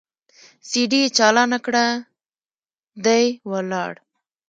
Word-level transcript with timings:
سي 0.69 0.81
ډي 0.91 0.99
يې 1.03 1.13
چالانه 1.17 1.57
کړه 1.65 1.83
دى 3.05 3.23
ولاړ. 3.51 3.93